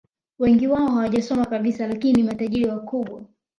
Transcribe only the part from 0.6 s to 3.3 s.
wao hawajasoma kabisa lakini ni matajiri wakubwa